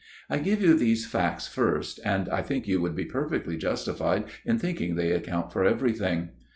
I 0.31 0.39
give 0.39 0.63
you 0.63 0.73
these 0.73 1.05
facts 1.05 1.45
first, 1.47 1.99
and 2.03 2.27
I 2.29 2.41
think 2.41 2.67
you 2.67 2.81
would 2.81 2.95
be 2.95 3.05
perfectly 3.05 3.55
justified 3.55 4.23
in 4.43 4.57
thinking 4.57 4.95
they 4.95 5.11
account 5.11 5.53
for 5.53 5.63
everything. 5.63 6.29